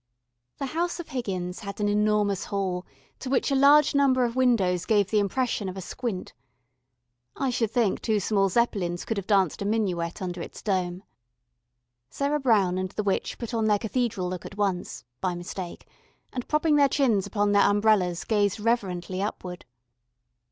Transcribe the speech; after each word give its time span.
The 0.57 0.65
house 0.65 0.99
of 0.99 1.09
Higgins 1.09 1.59
had 1.59 1.79
an 1.79 1.87
enormous 1.87 2.45
hall 2.45 2.87
to 3.19 3.29
which 3.29 3.51
a 3.51 3.55
large 3.55 3.93
number 3.93 4.25
of 4.25 4.33
high 4.33 4.37
windows 4.37 4.85
gave 4.85 5.11
the 5.11 5.19
impression 5.19 5.69
of 5.69 5.77
a 5.77 5.81
squint. 5.81 6.33
I 7.35 7.51
should 7.51 7.69
think 7.69 8.01
two 8.01 8.19
small 8.19 8.49
Zeppelins 8.49 9.05
could 9.05 9.17
have 9.17 9.27
danced 9.27 9.61
a 9.61 9.65
minuet 9.65 10.19
under 10.19 10.41
its 10.41 10.63
dome. 10.63 11.03
Sarah 12.09 12.39
Brown 12.39 12.79
and 12.79 12.89
the 12.89 13.03
witch 13.03 13.37
put 13.37 13.53
on 13.53 13.65
their 13.65 13.77
cathedral 13.77 14.27
look 14.27 14.43
at 14.43 14.57
once, 14.57 15.03
by 15.19 15.35
mistake, 15.35 15.85
and 16.33 16.47
propping 16.47 16.77
their 16.77 16.89
chins 16.89 17.27
upon 17.27 17.51
their 17.51 17.69
umbrellas 17.69 18.23
gazed 18.23 18.59
reverently 18.59 19.21
upward. 19.21 19.65